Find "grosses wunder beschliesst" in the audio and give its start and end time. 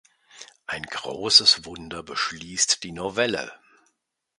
0.81-2.81